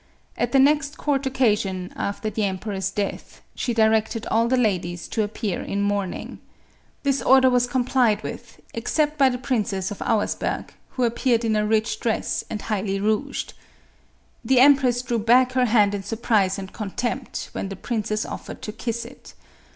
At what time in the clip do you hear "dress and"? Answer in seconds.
11.99-12.63